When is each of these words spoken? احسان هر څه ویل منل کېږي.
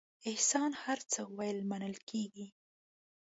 احسان 0.29 0.71
هر 0.83 0.99
څه 1.11 1.21
ویل 1.37 1.59
منل 1.69 1.95
کېږي. 2.09 2.47